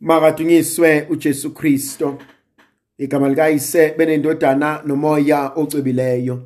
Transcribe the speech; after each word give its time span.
Makadunyiswe 0.00 1.06
uJesu 1.10 1.50
Kristo. 1.54 2.18
Igama 2.98 3.28
likayise 3.28 3.94
benendodana 3.98 4.82
nomoya 4.86 5.52
ocwebileyo. 5.56 6.42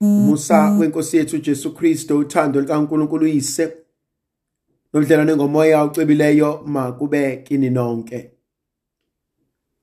Musa 0.00 0.70
wenkosi 0.70 1.16
yethu 1.16 1.36
uJesu 1.36 1.74
Kristo 1.74 2.18
uthando 2.18 2.60
likaNkuluNkulu 2.60 3.24
uyise 3.24 3.76
nobudlelwane 4.92 5.36
ngomoya 5.36 5.82
ocwebileyo 5.82 6.62
makube 6.66 7.36
kini 7.36 7.70
nonke. 7.70 8.30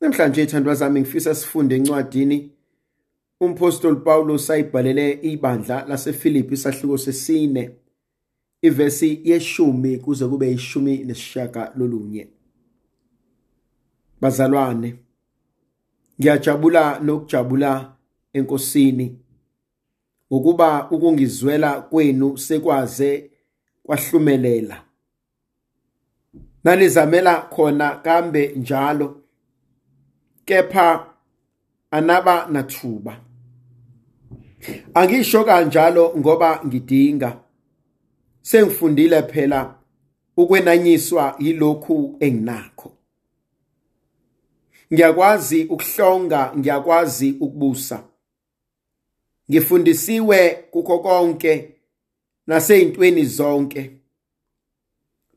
Namhlanje 0.02 0.44
ithandwa 0.44 0.76
zami 0.76 1.02
ngifisa 1.02 1.36
sifunde 1.36 1.76
encwadini 1.76 2.52
umpostoli 3.42 3.96
Paulos 3.96 4.50
ayibhalele 4.50 5.12
ibandla 5.22 5.86
laseFilipi 5.88 6.58
sahluko 6.58 6.98
sesine 6.98 7.72
ivesi 8.62 9.22
yeshumi 9.24 9.98
kuze 9.98 10.28
kube 10.28 10.52
ishumi 10.52 10.98
nesishaka 10.98 11.74
lolunye. 11.76 12.28
Bazalwane, 14.24 14.96
ngiyajabula 16.20 17.00
nokujabula 17.00 17.94
enkosini 18.34 19.20
ngokuba 20.34 20.90
ukungizwela 20.92 21.82
kwenu 21.82 22.38
sekwaze 22.38 23.32
kwahlumelela. 23.84 24.84
Nalizamela 26.64 27.42
khona 27.42 27.96
kambe 27.96 28.48
njalo 28.56 29.22
kepha 30.46 31.06
anaba 31.92 32.48
nathuba. 32.52 33.20
Angisho 34.94 35.44
kanjalo 35.44 36.14
ngoba 36.18 36.62
ngidinga 36.66 37.40
sengifundile 38.42 39.22
phela 39.24 39.76
ukwenanyiswa 40.38 41.36
yilokhu 41.40 42.18
enginakho. 42.20 43.03
Ngiyakwazi 44.92 45.66
ukuhlonga, 45.66 46.54
ngiyakwazi 46.58 47.32
ukubusa. 47.40 48.04
Ngifundisiwe 49.52 50.50
kukho 50.72 51.00
konke 51.00 51.76
naseyintweni 52.48 53.26
zonke. 53.26 53.92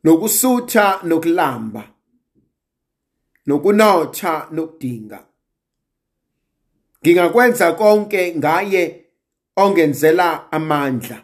Nokusutha 0.05 1.01
nokulamba. 1.03 1.89
Nokunotha 3.47 4.49
nokudinga. 4.51 5.27
Ngingakwenza 7.03 7.73
konke 7.73 8.35
ngaye 8.35 9.05
ongenzela 9.57 10.53
amandla. 10.53 11.23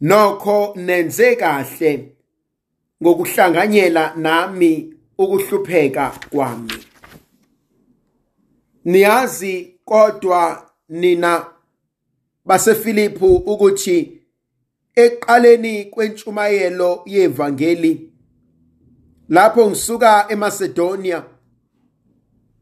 Nokho 0.00 0.74
nenze 0.76 1.36
kahle 1.36 2.16
ngokuhlanganyela 3.02 4.14
nami 4.16 4.93
ukuhlupheka 5.18 6.12
kwami. 6.30 6.72
Niyazi 8.84 9.78
kodwa 9.84 10.70
nina 10.88 11.46
baseFilipi 12.44 13.24
ukuthi 13.24 14.20
eqaleni 14.94 15.84
kwentshumayelo 15.84 17.02
yevangeli 17.06 18.10
lapho 19.28 19.70
ngisuka 19.70 20.26
eMacedonia 20.28 21.24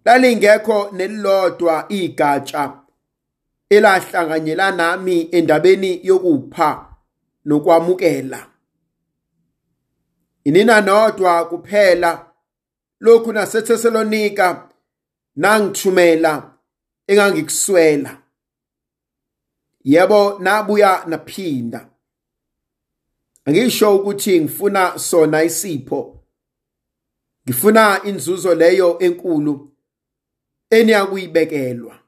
lalingekho 0.05 0.91
nelilodwa 0.92 1.86
igatsha 1.89 2.83
elahlanganyela 3.70 4.70
nami 4.70 5.28
endabeni 5.33 6.00
yokupha 6.03 6.86
nokwamukela. 7.45 8.47
Inina 10.45 10.80
nodwa 10.80 11.45
kuphela 11.45 12.31
lokhu 13.03 13.33
naseThessalonika 13.33 14.70
nangithumela 15.36 16.58
engangikuswela. 17.06 18.22
Yebo 19.85 20.39
nabuya 20.39 21.05
naphinda. 21.07 21.90
Angisho 23.45 23.96
ukuthi 23.96 24.40
ngifuna 24.40 24.98
sona 24.98 25.42
isipho. 25.42 26.24
Ngifuna 27.46 28.05
inzuzo 28.05 28.55
leyo 28.55 28.98
enkulu 28.98 29.73
eniyakuyibekelwa. 30.70 31.98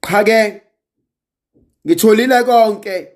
Qhake 0.00 0.62
ngitholile 1.86 2.44
konke 2.44 3.08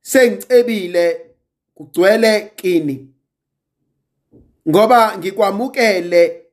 sengicebile 0.00 1.34
kugcwele 1.74 2.52
kini 2.56 3.10
ngoba 4.70 5.18
ngikwamukele 5.18 6.46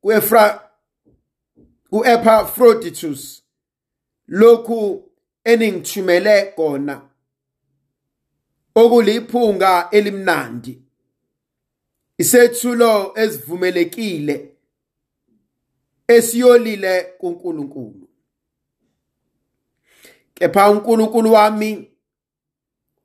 kuEfra 0.00 0.70
kuEpaphroditus 1.90 3.42
lokhu 4.28 5.10
eningithumele 5.44 6.42
kona 6.56 7.02
okuliphunga 8.74 9.88
elimnandi. 9.90 10.82
Isethulo 12.18 13.12
ezivumelekile 13.16 14.54
esiyolile 16.08 17.02
kuNkulunkulu. 17.02 18.08
Kepha 20.34 20.70
uNkulunkulu 20.70 21.32
wami 21.32 21.90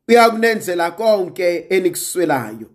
uyakunenzela 0.07 0.91
konke 0.91 1.57
enikuswelayo 1.69 2.74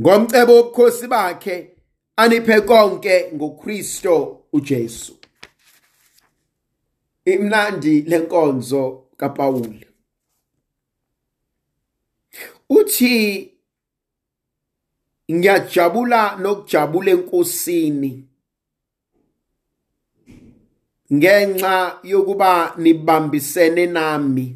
ngomcebo 0.00 0.52
wobukhosi 0.54 1.06
bakhe 1.06 1.76
aniphe 2.16 2.60
konke 2.60 3.30
ngoKristo 3.34 4.44
uJesu. 4.52 5.18
Imnandi 7.24 8.02
lenkonzo 8.02 9.04
kaPaul 9.16 9.88
uthi 12.68 13.52
ngiyajabula 15.32 16.36
nokujabula 16.36 17.10
enkosini 17.10 18.28
ngenxa 21.12 22.00
yokuba 22.02 22.74
nibambisene 22.76 23.86
nami. 23.86 24.46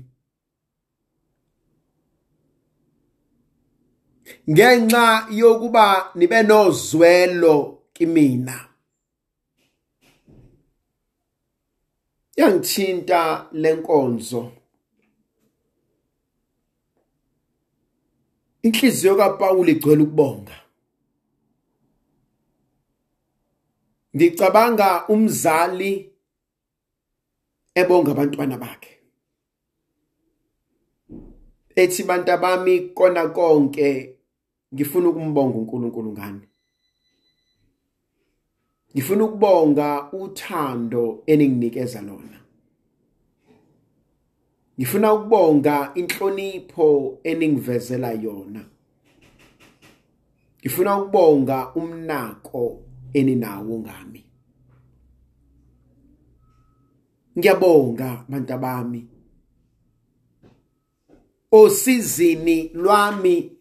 Ngenxa 4.51 5.27
yokuba 5.31 6.13
nibe 6.15 6.43
nozwelo 6.43 7.79
kimina. 7.93 8.69
Yangithinta 12.37 13.49
lenkonzo 13.53 14.53
inhliziyo 18.63 19.17
kaPaul 19.17 19.69
igcwele 19.69 20.03
ukubonga. 20.03 20.57
Ngicabanga 24.17 25.09
umzali 25.09 26.13
ebonga 27.75 28.11
abantwana 28.11 28.59
bakhe. 28.59 28.99
Ethi 31.75 32.03
bantabami 32.03 32.81
kona 32.95 33.29
konke 33.29 34.12
ngifuna 34.75 35.09
ukumbonga 35.09 35.59
uNkulunkulu 35.59 36.13
ngani? 36.13 36.49
Ngifuna 38.95 39.25
ukubonga 39.25 40.13
uthando 40.13 41.23
eninginikeza 41.27 42.01
lona. 42.01 42.41
Ngifuna 44.79 45.13
ukubonga 45.13 45.93
inhlonipho 45.95 47.19
eningivezela 47.25 48.13
yona. 48.13 48.65
Ngifuna 50.61 50.99
ukubonga 50.99 51.75
umnako 51.75 52.83
eninawo 53.13 53.79
ngami. 53.79 54.25
Ngiyabonga 57.39 58.25
bantabami 58.29 59.09
osizini 61.53 62.69
lwami 62.69 63.53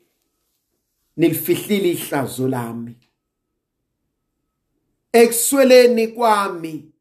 nilifihlile 1.17 1.91
ihlazo 1.91 2.47
lami. 2.47 2.95
Ekusweleni 5.13 6.07
kwami 6.07 6.91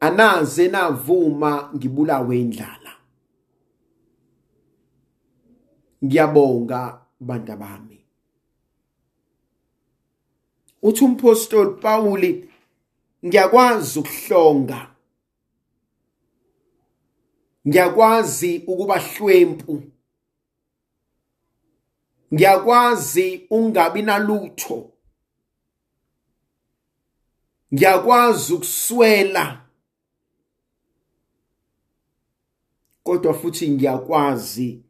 anaze 0.00 0.68
navuma 0.68 1.70
ngibulawe 1.76 2.40
indlala. 2.40 2.92
Ngiyabonga 6.04 7.00
bantabami 7.20 7.92
uthi 10.82 11.04
umpostoli 11.04 11.70
Pauli 11.70 12.50
ngiyakwazi 13.26 13.98
ukuhlonga. 13.98 14.94
Ngiyakwazi 17.68 18.64
ukuba 18.66 18.98
hlwempu. 18.98 19.82
Ngiyakwazi 22.34 23.46
ungabi 23.50 24.02
nalutho. 24.02 24.92
Ngiyakwazi 27.74 28.54
ukuswela. 28.54 29.64
Kodwa 33.02 33.34
futhi 33.34 33.70
ngiyakwazi 33.70 34.82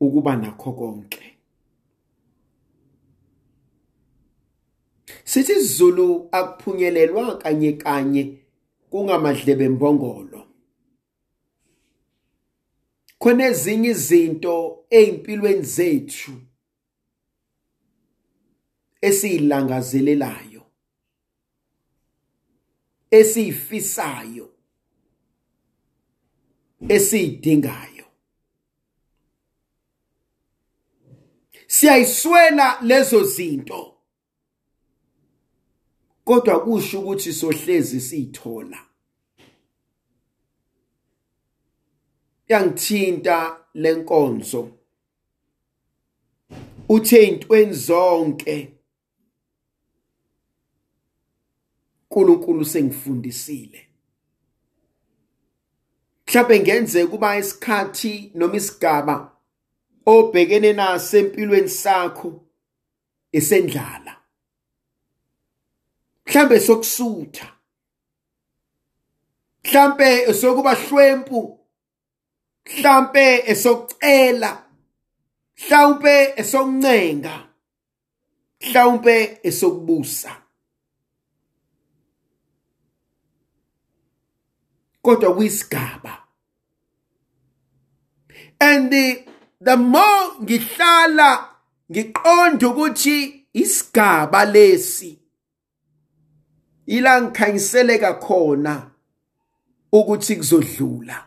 ukuba 0.00 0.36
nakho 0.36 0.72
konke. 0.72 1.38
Sithi 5.24 5.52
isiZulu 5.52 6.28
akuphunyelelwa 6.32 7.38
kanye 7.38 7.72
kanye 7.72 8.38
kungamadlebe 8.90 9.64
embongolo 9.64 10.48
khona 13.18 13.44
ezinye 13.46 13.90
izinto 13.90 14.84
ezimpilweni 14.90 15.62
zethu. 15.62 16.32
Esiyilangazelelayo 19.00 20.66
esiyifisayo 23.10 24.54
esiyidingayo. 26.88 28.04
Siyayiswela 31.66 32.78
lezo 32.82 33.24
zinto 33.24 33.94
kodwa 36.24 36.60
kusho 36.60 37.00
ukuthi 37.00 37.32
sohlezi 37.32 38.00
sithola 38.00 38.86
yangithinta 42.48 43.64
lenkonzo 43.74 44.70
uthe 46.88 47.24
intweni 47.24 47.72
zonke 47.72 48.77
uNkulunkulu 52.10 52.64
sengifundisile. 52.64 53.84
Mhlawumbe 56.26 56.60
ngenze 56.60 57.06
kuba 57.06 57.36
isikhathi 57.38 58.32
noma 58.34 58.56
isigaba 58.56 59.32
obhekene 60.06 60.72
naso 60.72 61.18
empilweni 61.18 61.68
sakho 61.68 62.44
esendlala. 63.32 64.16
Mhlambe 66.26 66.60
sokusutha. 66.60 67.52
Mhlambe 69.64 70.22
esokuba 70.22 70.74
hlwempu. 70.74 71.58
Mhlambe 72.66 73.42
esokucela 73.46 74.64
mhlawumbe 75.58 76.34
esokuncenga 76.36 77.48
mhlawumbe 78.60 79.40
esokubusa. 79.42 80.47
Kodwa 85.02 85.34
kuyisigaba. 85.34 86.18
And 88.60 88.90
the, 88.92 89.24
the 89.60 89.76
more 89.76 90.34
ngihlala 90.42 91.48
ngiqonda 91.90 92.68
ukuthi 92.68 93.46
isigaba 93.52 94.44
lesi 94.44 95.18
ila 96.86 97.22
ngikhanyiseleka 97.22 98.14
khona 98.14 98.90
ukuthi 99.92 100.36
kuzodlula. 100.36 101.24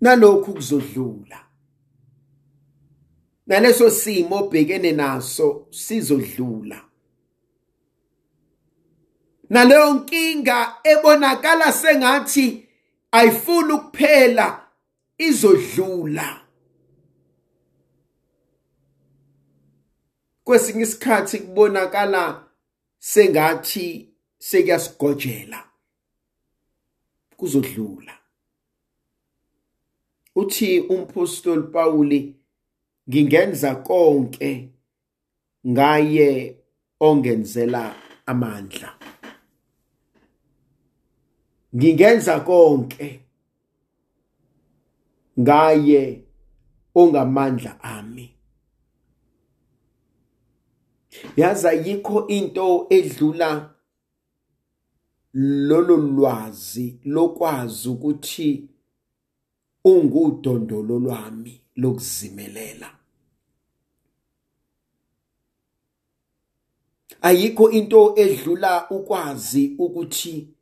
Nalokhu 0.00 0.54
kuzodlula. 0.54 1.46
Naleso 3.46 3.90
simo 3.90 4.36
obhekene 4.36 4.92
naso 4.92 5.66
sizodlula. 5.70 6.85
Naleyo 9.50 9.94
nkinga 9.94 10.76
ebonakala 10.84 11.72
sengathi 11.72 12.68
ayifuni 13.12 13.72
ukuphela 13.72 14.66
izodlula. 15.18 16.40
Kwesinye 20.44 20.82
isikhathi 20.82 21.38
kubonakala 21.38 22.44
sengathi 22.98 24.08
sekuyasigojela 24.38 25.64
kuzodlula. 27.36 28.18
Uthi 30.34 30.80
umpostoli 30.80 31.62
Pawuli 31.62 32.36
ngingenza 33.08 33.74
konke 33.74 34.68
ngaye 35.66 36.56
ongenzela 37.00 37.94
amandla. 38.26 38.95
Ngingenza 41.76 42.40
konke 42.40 43.20
ngaye 45.40 46.22
ongamandla 46.94 47.80
ami. 47.82 48.32
Yaza 51.36 51.72
yikho 51.72 52.26
into 52.26 52.86
edlula 52.90 53.70
lolo 55.34 55.96
lwazi 55.96 57.00
lokwazi 57.04 57.88
ukuthi 57.88 58.68
ungudondolo 59.84 60.98
lwami 60.98 61.60
lokuzimelela. 61.76 62.96
Ayikho 67.22 67.70
into 67.70 68.14
edlula 68.16 68.90
ukwazi 68.90 69.76
ukuthi 69.78 70.55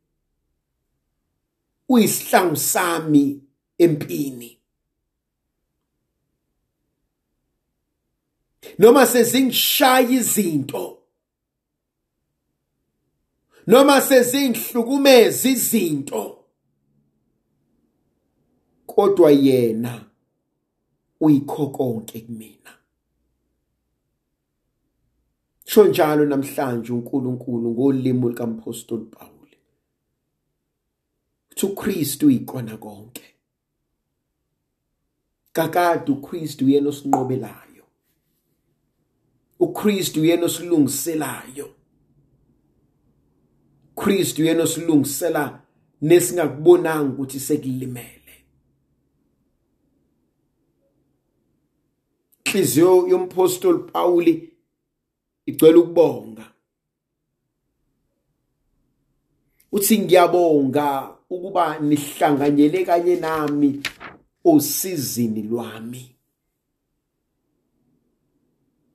uyisihlangu 1.88 2.56
sami 2.56 3.42
empini. 3.78 4.58
Noma 8.78 9.06
sezingishaya 9.06 10.10
izinto 10.10 10.98
noma 13.66 14.00
sezingihlukumeza 14.00 15.48
izinto 15.48 16.44
kodwa 18.86 19.30
yena 19.30 20.04
uyikho 21.20 21.66
konke 21.66 22.20
kumina. 22.20 22.70
Sho 25.64 25.84
njalo 25.84 26.24
namhlanje 26.24 26.92
uNkulunkulu 26.92 27.70
ngolimi 27.70 28.28
likampostoli 28.28 29.04
Paul. 29.04 29.33
Uthi 31.54 31.66
uKristu 31.66 32.26
uyikona 32.26 32.76
konke. 32.76 33.22
Kakade 35.52 36.12
uKristu 36.12 36.68
yena 36.68 36.88
osinqobelayo. 36.88 37.84
uKristu 39.60 40.24
yena 40.24 40.44
osilungiselayo. 40.44 41.74
Kristu 43.96 44.44
yena 44.44 44.62
osilungisela 44.62 45.62
nesingakubonanga 46.02 47.12
ukuthi 47.12 47.40
sekulimele. 47.40 48.20
Inhliziyo 52.44 53.08
yompostoli 53.08 53.78
Pawuli 53.78 54.52
icela 55.46 55.78
ukubonga. 55.78 56.53
Uthi 59.74 59.98
ngiyabonga 59.98 61.16
ukuba 61.30 61.78
nihlanganyele 61.78 62.84
kanye 62.84 63.16
nami 63.16 63.82
osizini 64.44 65.42
lwami. 65.42 66.16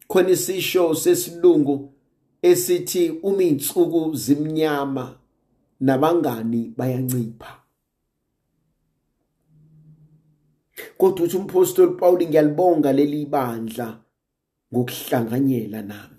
Khona 0.07 0.29
isisho 0.29 0.95
sesilungu 0.95 1.93
esithi 2.41 3.09
uma 3.09 3.43
insuku 3.43 4.15
zimnyama 4.15 5.19
nabangani 5.79 6.74
bayancipha. 6.77 7.51
Kodwa 10.98 11.25
uthi 11.25 11.38
umpostoli 11.38 11.93
Paul 12.00 12.27
ngiyalibonga 12.27 12.93
leli 12.93 13.25
bandla 13.25 14.00
ngokuhlanganyela 14.74 15.81
nami. 15.81 16.18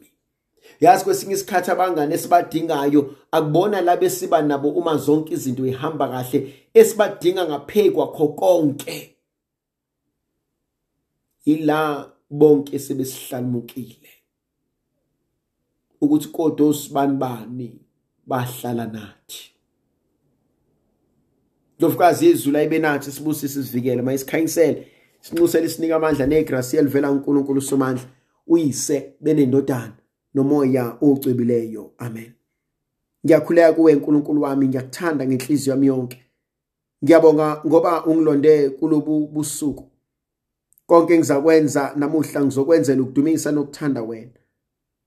Yazi 0.81 1.05
kwesinye 1.05 1.35
isikhathi 1.35 1.71
abangane 1.71 2.15
esibadingayo 2.15 3.15
akubona 3.33 3.81
la 3.81 3.97
besiba 3.97 4.43
nabo 4.43 4.71
uma 4.71 4.97
zonke 4.97 5.35
izinto 5.35 5.67
ihamba 5.67 6.09
kahle 6.09 6.55
esibadinga 6.75 7.45
ngaphekwa 7.47 8.13
kho 8.13 8.29
konke. 8.29 9.17
Ila 11.45 12.11
bonke 12.31 12.79
sebesihlamukile 12.79 14.11
ukuthi 16.01 16.29
kodwa 16.29 16.69
osibani 16.69 17.17
bani 17.17 17.81
bahlala 18.27 18.87
nathi. 18.87 19.53
Ndlovukazi 21.79 22.31
izulu 22.31 22.59
ayibe 22.59 22.79
nathi 22.79 23.13
sibusise 23.13 23.63
sivikele 23.63 24.03
mayisikhanyisele 24.03 24.87
sinxusela 25.21 25.67
isinika 25.67 25.97
amandla 25.97 26.27
negrasi 26.27 26.77
elivela 26.77 27.11
uNkulunkulu 27.11 27.61
somandla 27.61 28.05
uyise 28.47 29.13
benendodana. 29.21 30.00
Nomoya 30.35 30.97
ocwebileyo. 31.01 31.93
Amen. 31.99 32.33
Ngiyakhuleka 33.27 33.73
kuwe 33.73 33.95
uNkulunkulu 33.95 34.43
wami. 34.43 34.69
Ngiyakuthanda 34.69 35.27
ngenhliziyo 35.27 35.75
yami 35.75 35.87
yonke. 35.87 36.23
Ngiyabonga 37.05 37.63
ngoba 37.67 38.05
ungilonde 38.07 38.71
kulobu 38.71 39.27
busuku. 39.27 39.91
Konke 40.87 41.19
ngizakwenza 41.19 41.93
namuhla 41.97 42.45
ngizokwenzela 42.45 43.03
ukudumisa 43.03 43.53
nokuthanda 43.53 44.03
wena. 44.03 44.31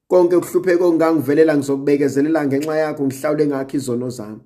Konke 0.08 0.36
ukuhlupheka 0.36 0.86
ongangivelela 0.86 1.58
ngizokubekezelela 1.58 2.46
ngenxa 2.46 2.78
yakho 2.78 3.06
ngihlawule 3.06 3.48
ngakho 3.48 3.78
izono 3.78 4.10
zami. 4.10 4.42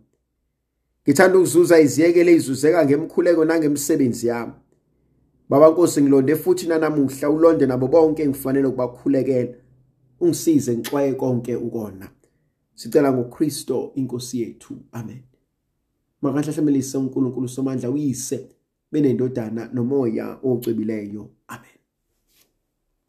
Ngithanda 1.04 1.38
ukuzuza 1.38 1.80
iziyekele 1.80 2.34
izuzeka 2.34 2.86
ngemkhuleko 2.86 3.46
nangemsebenzi 3.46 4.28
yami. 4.28 4.54
Baba 5.50 5.70
nkosi 5.70 6.02
ngilonde 6.02 6.36
futhi 6.36 6.68
nanamuhla 6.68 7.30
ulonde 7.30 7.66
nabo 7.66 7.88
bonke 7.88 8.28
ngifanele 8.28 8.68
ukubakhulekela 8.68 9.54
ungisize 10.20 10.78
ngixwaye 10.78 11.14
konke 11.14 11.56
ukona. 11.56 12.10
Sicela 12.76 13.14
ngoKristo 13.14 13.92
inkosi 13.96 14.42
yethu. 14.42 14.78
Amen. 14.92 15.22
Makahlahlemelise 16.22 16.98
uNkulunkulu 16.98 17.48
somandla 17.48 17.90
uyise 17.90 18.50
benendodana 18.92 19.70
nomoya 19.74 20.40
ocwebileyo 20.44 21.30
amen. 21.48 21.77